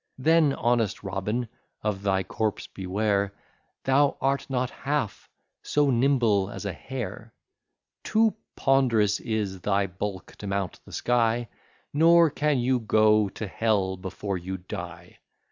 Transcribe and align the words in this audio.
Then, 0.17 0.53
honest 0.53 1.03
Robin, 1.03 1.47
of 1.83 2.01
thy 2.01 2.23
corpse 2.23 2.65
beware; 2.65 3.35
Thou 3.83 4.17
art 4.19 4.49
not 4.49 4.71
half 4.71 5.29
so 5.61 5.91
nimble 5.91 6.49
as 6.49 6.65
a 6.65 6.73
hare: 6.73 7.35
Too 8.03 8.33
ponderous 8.55 9.19
is 9.19 9.59
thy 9.59 9.85
bulk 9.85 10.35
to 10.37 10.47
mount 10.47 10.79
the 10.85 10.91
sky; 10.91 11.49
Nor 11.93 12.31
can 12.31 12.57
you 12.57 12.79
go 12.79 13.29
to 13.29 13.45
Hell 13.45 13.95
before 13.95 14.39
you 14.39 14.57
die. 14.57 15.19